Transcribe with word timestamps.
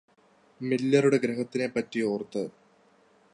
മില്ലറുടെ 0.61 1.17
ഗ്രഹത്തിനെപ്പറ്റിയോര്ത്ത് 1.17 2.43